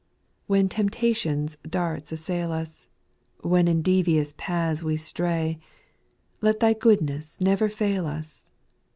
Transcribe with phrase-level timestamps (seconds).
[0.47, 0.53] 2.
[0.53, 2.87] When temptation's darts assail us,
[3.43, 5.59] Wlien in devious paths we stray.
[6.41, 8.47] Let Thy goodness never fail us.